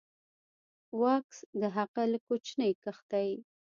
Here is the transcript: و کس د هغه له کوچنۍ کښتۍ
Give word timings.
و 0.99 1.01
کس 1.27 1.37
د 1.61 1.63
هغه 1.77 2.01
له 2.11 2.19
کوچنۍ 2.27 2.71
کښتۍ 2.83 3.31